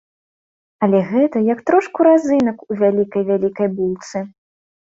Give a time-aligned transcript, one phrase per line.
[0.87, 4.27] Але гэта як трошку разынак у вялікай-вялікай булцы.